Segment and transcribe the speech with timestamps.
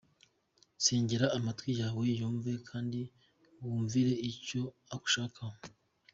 [0.85, 3.01] Sengera amatwi yawe yumve kandi
[3.63, 4.61] wumvire icyo
[4.93, 5.57] agushakaho.